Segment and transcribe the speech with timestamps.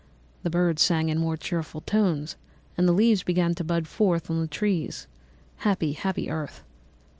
[0.41, 2.35] The birds sang in more cheerful notes,
[2.75, 5.05] and the leaves began to bud forth on the trees.
[5.57, 6.63] Happy, happy earth!